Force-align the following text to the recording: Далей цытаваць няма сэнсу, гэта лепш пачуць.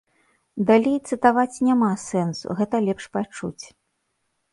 Далей 0.69 0.95
цытаваць 1.09 1.61
няма 1.67 1.89
сэнсу, 2.05 2.47
гэта 2.61 2.81
лепш 2.87 3.05
пачуць. 3.19 3.63